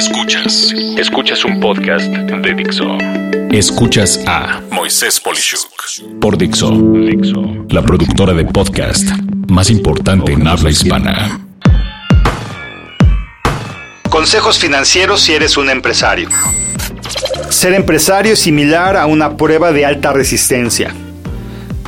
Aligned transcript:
Escuchas. 0.00 0.72
Escuchas 0.96 1.44
un 1.44 1.60
podcast 1.60 2.06
de 2.06 2.54
Dixo. 2.54 2.96
Escuchas 3.50 4.18
a 4.26 4.62
Moisés 4.70 5.20
Polishuk 5.20 5.70
por 6.18 6.38
Dixo. 6.38 6.70
Dixo. 6.70 7.66
La 7.68 7.82
productora 7.82 8.32
de 8.32 8.46
podcast 8.46 9.06
más 9.48 9.68
importante 9.68 10.32
en 10.32 10.48
habla 10.48 10.70
hispana. 10.70 11.38
Consejos 14.08 14.58
financieros 14.58 15.20
si 15.20 15.34
eres 15.34 15.58
un 15.58 15.68
empresario. 15.68 16.30
Ser 17.50 17.74
empresario 17.74 18.32
es 18.32 18.38
similar 18.38 18.96
a 18.96 19.04
una 19.04 19.36
prueba 19.36 19.70
de 19.70 19.84
alta 19.84 20.14
resistencia. 20.14 20.94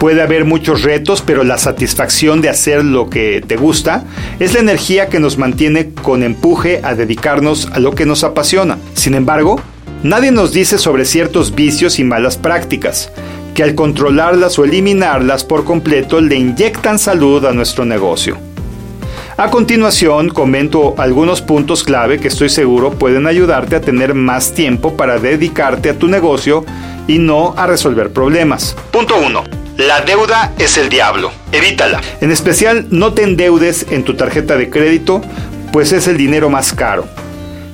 Puede 0.02 0.20
haber 0.20 0.44
muchos 0.44 0.82
retos, 0.82 1.22
pero 1.24 1.44
la 1.44 1.58
satisfacción 1.58 2.40
de 2.40 2.48
hacer 2.48 2.84
lo 2.84 3.08
que 3.08 3.40
te 3.40 3.54
gusta 3.54 4.02
es 4.40 4.52
la 4.52 4.58
energía 4.58 5.06
que 5.06 5.20
nos 5.20 5.38
mantiene 5.38 5.90
con 5.90 6.24
empuje 6.24 6.80
a 6.82 6.96
dedicarnos 6.96 7.68
a 7.70 7.78
lo 7.78 7.92
que 7.92 8.04
nos 8.04 8.24
apasiona. 8.24 8.78
Sin 8.94 9.14
embargo, 9.14 9.60
nadie 10.02 10.32
nos 10.32 10.52
dice 10.52 10.76
sobre 10.76 11.04
ciertos 11.04 11.54
vicios 11.54 12.00
y 12.00 12.02
malas 12.02 12.36
prácticas, 12.36 13.12
que 13.54 13.62
al 13.62 13.76
controlarlas 13.76 14.58
o 14.58 14.64
eliminarlas 14.64 15.44
por 15.44 15.62
completo 15.62 16.20
le 16.20 16.34
inyectan 16.34 16.98
salud 16.98 17.44
a 17.44 17.52
nuestro 17.52 17.84
negocio. 17.84 18.38
A 19.36 19.50
continuación, 19.50 20.30
comento 20.30 20.96
algunos 20.98 21.42
puntos 21.42 21.84
clave 21.84 22.18
que 22.18 22.26
estoy 22.26 22.48
seguro 22.48 22.90
pueden 22.90 23.28
ayudarte 23.28 23.76
a 23.76 23.80
tener 23.80 24.14
más 24.14 24.52
tiempo 24.52 24.96
para 24.96 25.20
dedicarte 25.20 25.90
a 25.90 25.96
tu 25.96 26.08
negocio 26.08 26.64
y 27.06 27.20
no 27.20 27.54
a 27.56 27.68
resolver 27.68 28.12
problemas. 28.12 28.76
Punto 28.90 29.14
1 29.24 29.61
la 29.82 30.00
deuda 30.02 30.52
es 30.58 30.78
el 30.78 30.88
diablo. 30.88 31.32
Evítala. 31.50 32.00
En 32.20 32.30
especial, 32.30 32.86
no 32.90 33.12
te 33.12 33.22
endeudes 33.22 33.86
en 33.90 34.04
tu 34.04 34.14
tarjeta 34.14 34.56
de 34.56 34.70
crédito, 34.70 35.22
pues 35.72 35.92
es 35.92 36.06
el 36.08 36.16
dinero 36.16 36.50
más 36.50 36.72
caro. 36.72 37.06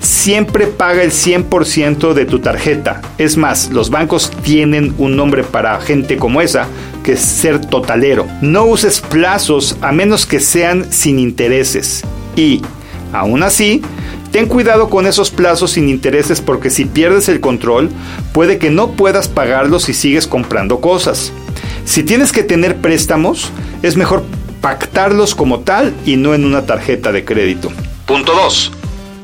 Siempre 0.01 0.67
paga 0.67 1.03
el 1.03 1.11
100% 1.11 2.15
de 2.15 2.25
tu 2.25 2.39
tarjeta. 2.39 3.03
Es 3.19 3.37
más, 3.37 3.70
los 3.70 3.91
bancos 3.91 4.31
tienen 4.42 4.95
un 4.98 5.17
nombre 5.17 5.42
para 5.42 5.81
gente 5.81 6.17
como 6.17 6.41
esa, 6.41 6.67
que 7.03 7.12
es 7.12 7.20
ser 7.20 7.61
totalero. 7.61 8.27
No 8.41 8.64
uses 8.64 9.01
plazos 9.01 9.77
a 9.81 9.92
menos 9.92 10.25
que 10.25 10.41
sean 10.41 10.91
sin 10.92 11.19
intereses. 11.19 12.05
Y, 12.36 12.62
aún 13.12 13.42
así, 13.42 13.83
Ten 14.31 14.47
cuidado 14.47 14.91
con 14.91 15.06
esos 15.06 15.31
plazos 15.31 15.73
sin 15.73 15.89
intereses 15.89 16.42
porque 16.42 16.69
si 16.69 16.84
pierdes 16.84 17.31
el 17.31 17.41
control, 17.41 17.89
puede 18.33 18.59
que 18.59 18.69
no 18.70 18.92
puedas 18.92 19.27
pagarlos 19.27 19.84
si 19.84 19.95
sigues 19.95 20.27
comprando 20.27 20.81
cosas. 20.81 21.33
Si 21.89 22.03
tienes 22.03 22.33
que 22.33 22.42
tener 22.42 22.77
préstamos, 22.77 23.50
es 23.83 23.97
mejor 23.97 24.22
pactarlos 24.61 25.34
como 25.34 25.61
tal 25.61 25.95
y 26.05 26.17
no 26.17 26.34
en 26.34 26.45
una 26.45 26.67
tarjeta 26.67 27.12
de 27.12 27.25
crédito. 27.25 27.72
Punto 28.05 28.34
2. 28.34 28.72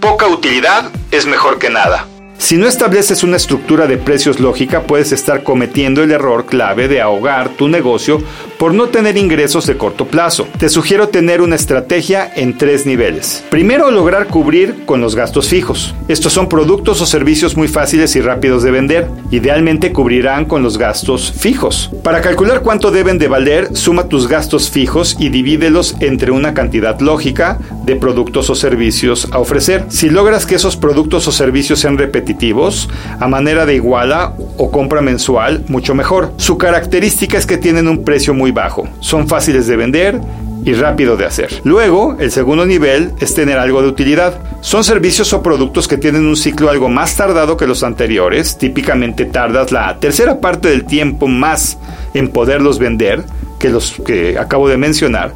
Poca 0.01 0.27
utilidad 0.29 0.91
es 1.11 1.27
mejor 1.27 1.59
que 1.59 1.69
nada. 1.69 2.09
Si 2.39 2.57
no 2.57 2.67
estableces 2.67 3.23
una 3.23 3.37
estructura 3.37 3.87
de 3.87 3.99
precios 3.99 4.41
lógica, 4.41 4.85
puedes 4.85 5.13
estar 5.13 5.43
cometiendo 5.43 6.03
el 6.03 6.11
error 6.11 6.47
clave 6.47 6.89
de 6.89 7.03
ahogar 7.03 7.51
tu 7.51 7.69
negocio 7.69 8.23
por 8.59 8.75
no 8.75 8.89
tener 8.89 9.17
ingresos 9.17 9.67
de 9.67 9.77
corto 9.77 10.07
plazo. 10.07 10.47
Te 10.59 10.69
sugiero 10.69 11.09
tener 11.09 11.41
una 11.41 11.57
estrategia 11.57 12.31
en 12.35 12.57
tres 12.57 12.87
niveles. 12.87 13.45
Primero, 13.51 13.91
lograr 13.91 14.27
cubrir 14.29 14.85
con 14.87 15.01
los 15.01 15.15
gastos 15.15 15.49
fijos. 15.49 15.95
Estos 16.09 16.33
son 16.33 16.49
productos 16.49 17.01
o 17.01 17.07
servicios 17.07 17.57
muy 17.57 17.69
fáciles 17.69 18.17
y 18.17 18.21
rápidos 18.21 18.63
de 18.63 18.71
vender. 18.71 19.09
Idealmente 19.31 19.93
cubrirán 19.93 20.45
con 20.45 20.63
los 20.63 20.79
gastos 20.79 21.33
fijos. 21.33 21.91
Para 22.03 22.21
calcular 22.21 22.63
cuánto 22.63 22.91
deben 22.91 23.19
de 23.19 23.29
valer, 23.29 23.77
suma 23.77 24.09
tus 24.09 24.29
gastos 24.29 24.71
fijos 24.71 25.17
y 25.19 25.29
divídelos 25.29 25.97
entre 26.01 26.31
una 26.31 26.55
cantidad 26.55 26.99
lógica 27.01 27.59
de 27.85 27.97
productos 27.97 28.51
o 28.51 28.55
servicios 28.55 29.29
a 29.31 29.39
ofrecer. 29.39 29.85
Si 29.89 30.11
logras 30.11 30.47
que 30.47 30.55
esos 30.55 30.77
productos 30.77 31.27
o 31.29 31.33
servicios 31.33 31.81
sean 31.81 31.99
repetitivos, 31.99 32.89
a 33.21 33.29
manera 33.29 33.67
de 33.67 33.75
iguala 33.75 34.35
o 34.57 34.71
compra 34.71 35.01
mensual, 35.01 35.65
mucho 35.69 35.95
mejor. 35.95 36.33
Su 36.37 36.59
característica 36.59 37.39
es 37.39 37.47
que 37.47 37.59
tienen 37.59 37.89
un 37.89 38.05
precio 38.05 38.35
muy 38.35 38.44
bajo, 38.53 38.89
son 39.01 39.29
fáciles 39.29 39.67
de 39.67 39.77
vender 39.77 40.21
y 40.65 40.73
rápido 40.73 41.17
de 41.17 41.27
hacer. 41.27 41.61
Luego, 41.65 42.17
el 42.19 42.31
segundo 42.31 42.65
nivel 42.65 43.13
es 43.21 43.35
tener 43.35 43.59
algo 43.59 43.83
de 43.83 43.89
utilidad. 43.89 44.41
Son 44.61 44.83
servicios 44.83 45.33
o 45.33 45.43
productos 45.43 45.87
que 45.87 45.99
tienen 45.99 46.27
un 46.27 46.37
ciclo 46.37 46.71
algo 46.71 46.89
más 46.89 47.17
tardado 47.17 47.57
que 47.57 47.67
los 47.67 47.83
anteriores. 47.83 48.57
Típicamente 48.57 49.27
tardas 49.27 49.73
la 49.73 49.99
tercera 49.99 50.41
parte 50.41 50.69
del 50.69 50.85
tiempo 50.85 51.27
más 51.27 51.77
en 52.15 52.29
poderlos 52.29 52.79
vender 52.79 53.25
que 53.59 53.69
los 53.69 53.93
que 54.07 54.39
acabo 54.39 54.69
de 54.69 54.77
mencionar 54.77 55.33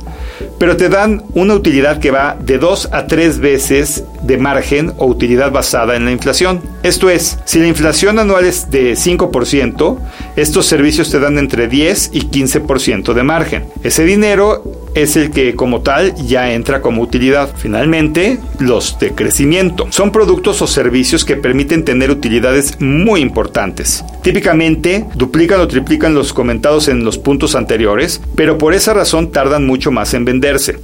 pero 0.59 0.77
te 0.77 0.89
dan 0.89 1.23
una 1.35 1.55
utilidad 1.55 1.99
que 1.99 2.11
va 2.11 2.37
de 2.39 2.59
2 2.59 2.91
a 2.93 3.07
3 3.07 3.39
veces 3.39 4.05
de 4.23 4.39
margen 4.39 4.93
o 4.99 5.07
utilidad 5.07 5.53
basada 5.53 5.97
en 5.97 6.05
la 6.05 6.13
inflación. 6.13 6.61
Esto 6.83 7.11
es, 7.11 7.39
si 7.45 7.61
la 7.61 7.69
inflación 7.69 8.19
anual 8.19 8.45
es 8.45 8.71
de 8.71 8.93
5%, 8.93 9.99
estos 10.37 10.67
servicios 10.67 11.11
te 11.11 11.21
dan 11.21 11.39
entre 11.39 11.69
10 11.69 12.11
y 12.13 12.23
15% 12.23 13.13
de 13.13 13.23
margen. 13.23 13.67
Ese 13.83 14.05
dinero 14.05 14.63
es 14.95 15.17
el 15.17 15.31
que 15.31 15.55
como 15.55 15.83
tal 15.83 16.15
ya 16.17 16.53
entra 16.53 16.81
como 16.81 17.03
utilidad. 17.03 17.51
Finalmente, 17.57 18.39
los 18.59 18.99
de 18.99 19.13
crecimiento. 19.13 19.87
Son 19.91 20.13
productos 20.13 20.61
o 20.63 20.67
servicios 20.67 21.25
que 21.25 21.37
permiten 21.37 21.85
tener 21.85 22.11
utilidades 22.11 22.81
muy 22.81 23.21
importantes. 23.21 24.05
Típicamente 24.23 25.07
duplican 25.15 25.61
o 25.61 25.69
triplican 25.69 26.15
los 26.15 26.33
comentados 26.33 26.89
en 26.89 27.05
los 27.05 27.19
puntos 27.19 27.55
anteriores, 27.55 28.21
pero 28.35 28.59
por 28.59 28.75
esa 28.75 28.95
razón 28.95 29.31
tardan 29.31 29.67
mucho 29.67 29.91
más 29.91 30.15
en 30.15 30.25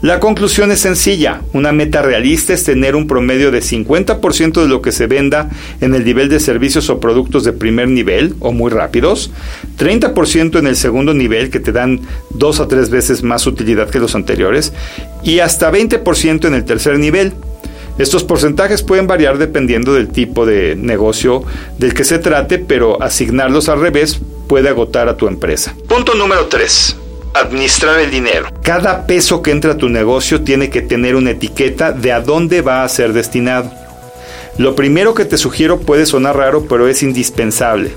La 0.00 0.20
conclusión 0.20 0.70
es 0.70 0.80
sencilla. 0.80 1.42
Una 1.52 1.72
meta 1.72 2.00
realista 2.02 2.54
es 2.54 2.64
tener 2.64 2.96
un 2.96 3.06
promedio 3.06 3.50
de 3.50 3.60
50% 3.60 4.62
de 4.62 4.68
lo 4.68 4.80
que 4.80 4.90
se 4.90 5.06
venda 5.06 5.50
en 5.80 5.94
el 5.94 6.04
nivel 6.04 6.28
de 6.28 6.40
servicios 6.40 6.88
o 6.88 6.98
productos 6.98 7.44
de 7.44 7.52
primer 7.52 7.88
nivel 7.88 8.34
o 8.40 8.52
muy 8.52 8.70
rápidos, 8.70 9.30
30% 9.78 10.58
en 10.58 10.66
el 10.66 10.76
segundo 10.76 11.12
nivel 11.12 11.50
que 11.50 11.60
te 11.60 11.72
dan 11.72 12.00
dos 12.30 12.60
a 12.60 12.68
tres 12.68 12.88
veces 12.88 13.22
más 13.22 13.46
utilidad 13.46 13.90
que 13.90 13.98
los 13.98 14.14
anteriores 14.14 14.72
y 15.22 15.40
hasta 15.40 15.70
20% 15.70 16.46
en 16.46 16.54
el 16.54 16.64
tercer 16.64 16.98
nivel. 16.98 17.34
Estos 17.98 18.24
porcentajes 18.24 18.82
pueden 18.82 19.06
variar 19.06 19.38
dependiendo 19.38 19.94
del 19.94 20.08
tipo 20.08 20.46
de 20.46 20.74
negocio 20.74 21.44
del 21.78 21.94
que 21.94 22.04
se 22.04 22.18
trate, 22.18 22.58
pero 22.58 23.00
asignarlos 23.02 23.68
al 23.68 23.80
revés 23.80 24.20
puede 24.48 24.68
agotar 24.68 25.08
a 25.08 25.16
tu 25.16 25.28
empresa. 25.28 25.76
Punto 25.86 26.14
número 26.14 26.46
3. 26.46 27.03
Administrar 27.34 27.98
el 27.98 28.12
dinero. 28.12 28.46
Cada 28.62 29.08
peso 29.08 29.42
que 29.42 29.50
entra 29.50 29.72
a 29.72 29.76
tu 29.76 29.88
negocio 29.88 30.42
tiene 30.42 30.70
que 30.70 30.82
tener 30.82 31.16
una 31.16 31.32
etiqueta 31.32 31.90
de 31.90 32.12
a 32.12 32.20
dónde 32.20 32.62
va 32.62 32.84
a 32.84 32.88
ser 32.88 33.12
destinado. 33.12 33.72
Lo 34.56 34.76
primero 34.76 35.14
que 35.14 35.24
te 35.24 35.36
sugiero 35.36 35.80
puede 35.80 36.06
sonar 36.06 36.36
raro, 36.36 36.66
pero 36.68 36.86
es 36.86 37.02
indispensable. 37.02 37.90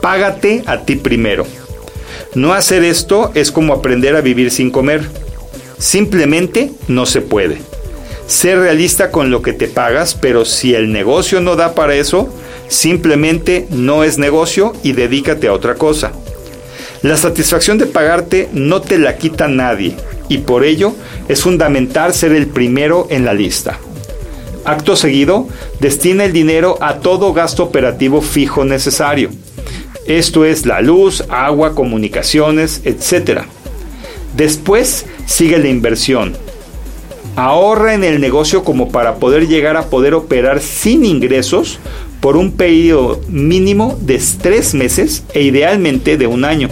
Págate 0.00 0.62
a 0.66 0.82
ti 0.82 0.94
primero. 0.94 1.44
No 2.36 2.52
hacer 2.52 2.84
esto 2.84 3.32
es 3.34 3.50
como 3.50 3.74
aprender 3.74 4.14
a 4.14 4.20
vivir 4.20 4.52
sin 4.52 4.70
comer. 4.70 5.08
Simplemente 5.78 6.70
no 6.86 7.04
se 7.04 7.20
puede. 7.20 7.58
Ser 8.28 8.60
realista 8.60 9.10
con 9.10 9.32
lo 9.32 9.42
que 9.42 9.52
te 9.52 9.66
pagas, 9.66 10.14
pero 10.14 10.44
si 10.44 10.76
el 10.76 10.92
negocio 10.92 11.40
no 11.40 11.56
da 11.56 11.74
para 11.74 11.96
eso, 11.96 12.32
simplemente 12.68 13.66
no 13.70 14.04
es 14.04 14.18
negocio 14.18 14.72
y 14.84 14.92
dedícate 14.92 15.48
a 15.48 15.52
otra 15.52 15.74
cosa. 15.74 16.12
La 17.02 17.16
satisfacción 17.16 17.78
de 17.78 17.86
pagarte 17.86 18.48
no 18.52 18.80
te 18.80 18.96
la 18.96 19.16
quita 19.16 19.48
nadie 19.48 19.96
y 20.28 20.38
por 20.38 20.64
ello 20.64 20.94
es 21.28 21.42
fundamental 21.42 22.14
ser 22.14 22.32
el 22.32 22.46
primero 22.46 23.08
en 23.10 23.24
la 23.24 23.34
lista. 23.34 23.78
Acto 24.64 24.94
seguido, 24.94 25.48
destina 25.80 26.24
el 26.24 26.32
dinero 26.32 26.78
a 26.80 27.00
todo 27.00 27.32
gasto 27.32 27.64
operativo 27.64 28.22
fijo 28.22 28.64
necesario. 28.64 29.30
Esto 30.06 30.44
es 30.44 30.64
la 30.64 30.80
luz, 30.80 31.24
agua, 31.28 31.74
comunicaciones, 31.74 32.82
etc. 32.84 33.42
Después 34.36 35.04
sigue 35.26 35.58
la 35.58 35.68
inversión. 35.68 36.36
Ahorra 37.34 37.94
en 37.94 38.04
el 38.04 38.20
negocio 38.20 38.62
como 38.62 38.92
para 38.92 39.16
poder 39.16 39.48
llegar 39.48 39.76
a 39.76 39.86
poder 39.86 40.14
operar 40.14 40.60
sin 40.60 41.04
ingresos 41.04 41.80
por 42.20 42.36
un 42.36 42.52
periodo 42.52 43.20
mínimo 43.28 43.98
de 44.00 44.22
tres 44.40 44.74
meses 44.74 45.24
e 45.34 45.42
idealmente 45.42 46.16
de 46.16 46.28
un 46.28 46.44
año. 46.44 46.68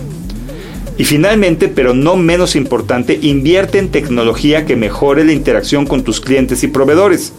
Y 1.01 1.07
finalmente, 1.07 1.69
pero 1.69 1.95
no 1.95 2.17
menos 2.17 2.55
importante, 2.57 3.19
invierte 3.23 3.79
en 3.79 3.89
tecnología 3.89 4.67
que 4.67 4.77
mejore 4.77 5.25
la 5.25 5.33
interacción 5.33 5.87
con 5.87 6.05
tus 6.05 6.21
clientes 6.21 6.63
y 6.63 6.69
proveedores. 6.69 7.33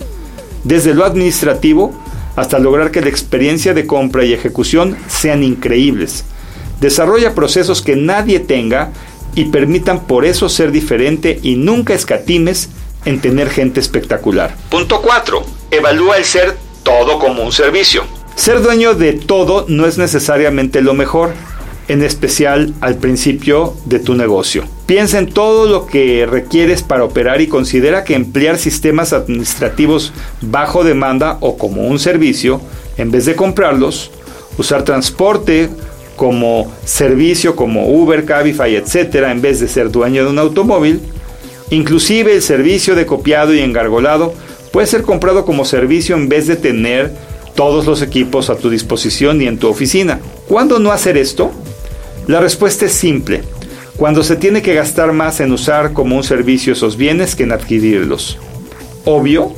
Desde 0.64 0.96
lo 0.96 1.06
administrativo 1.06 1.94
hasta 2.36 2.58
lograr 2.58 2.90
que 2.90 3.02
la 3.02 3.10
experiencia 3.10 3.76
de 3.76 3.86
compra 3.86 4.26
y 4.26 4.34
ejecución 4.34 4.98
sean 5.08 5.44
increíbles. 5.44 6.24
Desarrolla 6.80 7.36
procesos 7.36 7.84
que 7.84 7.96
nadie 7.96 8.40
tenga 8.40 8.94
y 9.36 9.46
permitan 9.46 10.08
por 10.08 10.26
eso 10.26 10.50
ser 10.50 10.72
diferente 10.72 11.40
y 11.44 11.56
nunca 11.56 11.94
escatimes 11.94 12.70
en 13.06 13.22
tener 13.22 13.48
gente 13.52 13.80
espectacular. 13.80 14.56
Punto 14.72 15.04
4. 15.04 15.46
Evalúa 15.70 16.18
el 16.18 16.26
ser 16.26 16.58
todo 16.82 17.20
como 17.20 17.44
un 17.44 17.52
servicio. 17.52 18.06
Ser 18.34 18.64
dueño 18.64 18.96
de 18.96 19.14
todo 19.14 19.66
no 19.68 19.86
es 19.86 20.00
necesariamente 20.00 20.82
lo 20.82 20.96
mejor, 20.96 21.36
en 21.92 22.04
especial 22.04 22.74
al 22.80 22.96
principio 22.96 23.74
de 23.86 24.00
tu 24.00 24.16
negocio. 24.16 24.64
Piensa 24.86 25.20
en 25.20 25.28
todo 25.28 25.66
lo 25.66 25.88
que 25.88 26.26
requieres 26.26 26.84
para 26.84 27.04
operar 27.04 27.42
y 27.42 27.48
considera 27.48 28.06
que 28.06 28.16
emplear 28.16 28.58
sistemas 28.58 29.12
administrativos 29.12 30.14
bajo 30.40 30.86
demanda 30.86 31.38
o 31.42 31.58
como 31.58 31.88
un 31.88 32.00
servicio, 32.00 32.62
en 32.98 33.12
vez 33.12 33.26
de 33.26 33.36
comprarlos, 33.36 34.10
usar 34.58 34.84
transporte 34.84 35.70
como 36.16 36.72
servicio 36.86 37.58
como 37.58 37.90
Uber, 37.90 38.24
Cabify, 38.24 38.76
etcétera, 38.76 39.32
en 39.32 39.42
vez 39.42 39.60
de 39.60 39.68
ser 39.68 39.92
dueño 39.92 40.24
de 40.24 40.30
un 40.30 40.40
automóvil, 40.40 41.02
inclusive 41.72 42.36
el 42.36 42.42
servicio 42.42 42.96
de 42.96 43.06
copiado 43.06 43.54
y 43.54 43.60
engargolado 43.60 44.34
puede 44.72 44.88
ser 44.88 45.02
comprado 45.02 45.44
como 45.44 45.66
servicio 45.66 46.16
en 46.16 46.30
vez 46.30 46.48
de 46.48 46.56
tener 46.56 47.12
todos 47.54 47.86
los 47.86 48.02
equipos 48.02 48.50
a 48.50 48.56
tu 48.56 48.70
disposición 48.70 49.42
y 49.42 49.48
en 49.48 49.58
tu 49.58 49.68
oficina. 49.68 50.22
¿Cuándo 50.48 50.80
no 50.80 50.94
hacer 50.94 51.18
esto? 51.18 51.52
La 52.28 52.40
respuesta 52.40 52.86
es 52.86 52.94
simple 52.94 53.42
cuando 53.98 54.24
se 54.24 54.36
tiene 54.36 54.62
que 54.62 54.74
gastar 54.74 55.12
más 55.12 55.40
en 55.42 55.52
usar 55.52 55.94
como 55.94 56.16
un 56.16 56.24
servicio 56.24 56.74
esos 56.74 56.98
bienes 56.98 57.36
que 57.36 57.44
en 57.44 57.52
adquirirlos. 57.52 58.38
Obvio, 59.06 59.54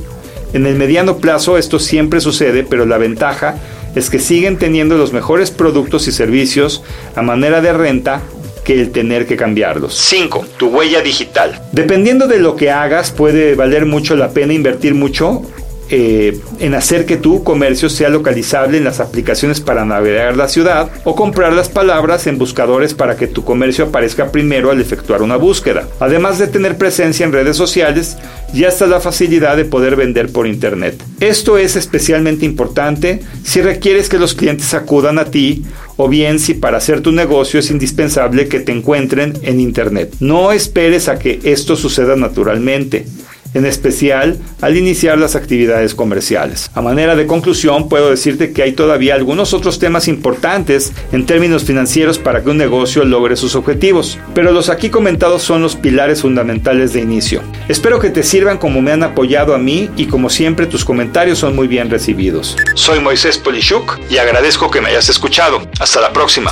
en 0.53 0.65
el 0.65 0.75
mediano 0.75 1.17
plazo 1.17 1.57
esto 1.57 1.79
siempre 1.79 2.19
sucede, 2.19 2.63
pero 2.63 2.85
la 2.85 2.97
ventaja 2.97 3.55
es 3.95 4.09
que 4.09 4.19
siguen 4.19 4.57
teniendo 4.57 4.97
los 4.97 5.13
mejores 5.13 5.51
productos 5.51 6.07
y 6.07 6.11
servicios 6.11 6.83
a 7.15 7.21
manera 7.21 7.61
de 7.61 7.73
renta 7.73 8.21
que 8.63 8.79
el 8.79 8.91
tener 8.91 9.27
que 9.27 9.35
cambiarlos. 9.35 9.95
5. 9.95 10.45
Tu 10.57 10.67
huella 10.67 11.01
digital. 11.01 11.61
Dependiendo 11.71 12.27
de 12.27 12.39
lo 12.39 12.55
que 12.55 12.71
hagas, 12.71 13.11
puede 13.11 13.55
valer 13.55 13.85
mucho 13.85 14.15
la 14.15 14.31
pena 14.31 14.53
invertir 14.53 14.93
mucho 14.93 15.41
eh, 15.89 16.39
en 16.59 16.73
hacer 16.73 17.05
que 17.05 17.17
tu 17.17 17.43
comercio 17.43 17.89
sea 17.89 18.09
localizable 18.09 18.77
en 18.77 18.83
las 18.83 18.99
aplicaciones 18.99 19.61
para 19.61 19.85
navegar 19.85 20.37
la 20.37 20.47
ciudad 20.47 20.89
o 21.03 21.15
comprar 21.15 21.53
las 21.53 21.69
palabras 21.69 22.25
en 22.27 22.37
buscadores 22.37 22.93
para 22.93 23.15
que 23.15 23.27
tu 23.27 23.43
comercio 23.43 23.85
aparezca 23.85 24.31
primero 24.31 24.71
al 24.71 24.81
efectuar 24.81 25.21
una 25.21 25.35
búsqueda. 25.35 25.87
Además 25.99 26.39
de 26.39 26.47
tener 26.47 26.77
presencia 26.77 27.25
en 27.25 27.33
redes 27.33 27.57
sociales, 27.57 28.17
ya 28.53 28.67
está 28.67 28.87
la 28.87 28.99
facilidad 28.99 29.57
de 29.57 29.65
poder 29.65 29.95
vender 29.95 30.31
por 30.31 30.47
internet. 30.47 31.03
Esto 31.19 31.57
es 31.57 31.75
especialmente 31.75 32.45
importante 32.45 33.21
si 33.43 33.61
requieres 33.61 34.09
que 34.09 34.19
los 34.19 34.33
clientes 34.33 34.73
acudan 34.73 35.19
a 35.19 35.25
ti 35.25 35.63
o 35.97 36.07
bien 36.07 36.39
si 36.39 36.53
para 36.53 36.77
hacer 36.77 37.01
tu 37.01 37.11
negocio 37.11 37.59
es 37.59 37.71
indispensable 37.71 38.47
que 38.47 38.59
te 38.59 38.71
encuentren 38.71 39.33
en 39.41 39.59
internet. 39.59 40.15
No 40.19 40.51
esperes 40.51 41.09
a 41.09 41.19
que 41.19 41.39
esto 41.43 41.75
suceda 41.75 42.15
naturalmente 42.15 43.05
en 43.53 43.65
especial 43.65 44.37
al 44.61 44.77
iniciar 44.77 45.17
las 45.17 45.35
actividades 45.35 45.95
comerciales. 45.95 46.69
A 46.73 46.81
manera 46.81 47.15
de 47.15 47.27
conclusión, 47.27 47.89
puedo 47.89 48.09
decirte 48.09 48.51
que 48.51 48.63
hay 48.63 48.73
todavía 48.73 49.15
algunos 49.15 49.53
otros 49.53 49.79
temas 49.79 50.07
importantes 50.07 50.93
en 51.11 51.25
términos 51.25 51.63
financieros 51.63 52.19
para 52.19 52.43
que 52.43 52.49
un 52.49 52.57
negocio 52.57 53.05
logre 53.05 53.35
sus 53.35 53.55
objetivos, 53.55 54.17
pero 54.33 54.51
los 54.51 54.69
aquí 54.69 54.89
comentados 54.89 55.41
son 55.43 55.61
los 55.61 55.75
pilares 55.75 56.21
fundamentales 56.21 56.93
de 56.93 57.01
inicio. 57.01 57.41
Espero 57.67 57.99
que 57.99 58.09
te 58.09 58.23
sirvan 58.23 58.57
como 58.57 58.81
me 58.81 58.91
han 58.91 59.03
apoyado 59.03 59.53
a 59.53 59.57
mí 59.57 59.89
y 59.97 60.05
como 60.05 60.29
siempre 60.29 60.65
tus 60.65 60.85
comentarios 60.85 61.39
son 61.39 61.55
muy 61.55 61.67
bien 61.67 61.89
recibidos. 61.89 62.55
Soy 62.75 62.99
Moisés 62.99 63.37
Polishuk 63.37 63.99
y 64.09 64.17
agradezco 64.17 64.71
que 64.71 64.81
me 64.81 64.89
hayas 64.89 65.09
escuchado. 65.09 65.61
Hasta 65.79 66.01
la 66.01 66.11
próxima. 66.11 66.51